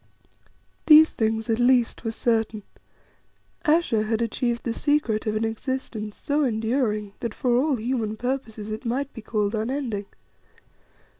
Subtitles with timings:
[0.87, 2.63] These things at least were certain:
[3.65, 8.71] Ayesha had achieved the secret of an existence so enduring that for all human purposes
[8.71, 10.07] it might be called unending.